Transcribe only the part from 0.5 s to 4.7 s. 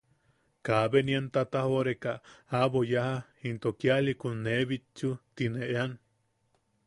Kabe nien tatajoʼoreka aʼabo yaja into kialikun ne